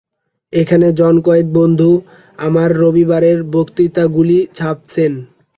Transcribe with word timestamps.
এখানে 0.53 0.87
জনকয়েক 0.99 1.47
বন্ধু 1.53 1.89
আমার 2.39 2.69
রবিবারের 2.77 3.39
বক্তৃতাগুলি 3.53 4.39
ছাপছেন। 4.55 5.11